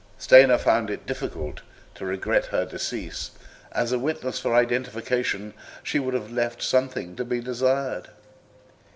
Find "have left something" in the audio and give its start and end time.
6.15-7.15